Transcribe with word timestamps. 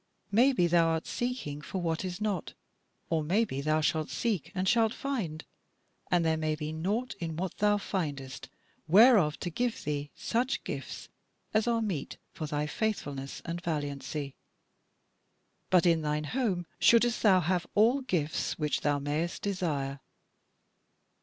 Maybe 0.31 0.65
thou 0.65 0.87
art 0.87 1.05
seeking 1.05 1.61
for 1.61 1.79
what 1.79 2.03
is 2.03 2.19
not. 2.19 2.55
Or 3.11 3.23
maybe 3.23 3.61
thou 3.61 3.81
shalt 3.81 4.09
seek 4.09 4.51
and 4.55 4.67
shalt 4.67 4.95
find, 4.95 5.45
and 6.09 6.25
there 6.25 6.37
may 6.37 6.55
be 6.55 6.71
naught 6.71 7.13
in 7.19 7.35
what 7.35 7.57
thou 7.59 7.77
findest, 7.77 8.49
whereof 8.87 9.37
to 9.41 9.51
give 9.51 9.83
thee 9.83 10.09
such 10.15 10.63
gifts 10.63 11.07
as 11.53 11.67
are 11.67 11.83
meet 11.83 12.17
for 12.31 12.47
thy 12.47 12.65
faithfulness 12.65 13.43
and 13.45 13.61
valiancy. 13.61 14.33
But 15.69 15.85
in 15.85 16.01
thine 16.01 16.23
home 16.23 16.65
shouldst 16.79 17.21
thou 17.21 17.39
have 17.39 17.67
all 17.75 18.01
gifts 18.01 18.57
which 18.57 18.81
thou 18.81 18.97
mayest 18.97 19.43
desire." 19.43 19.99